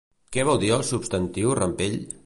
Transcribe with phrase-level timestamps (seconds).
[0.37, 2.01] Què vol dir el substantiu rampell?